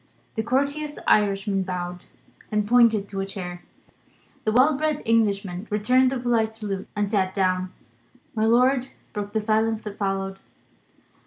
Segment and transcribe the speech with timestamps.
[0.33, 2.05] The courteous Irishman bowed,
[2.51, 3.61] and pointed to a chair.
[4.45, 7.71] The well bred Englishman returned the polite salute, and sat down.
[8.33, 10.39] My lord broke the silence that followed.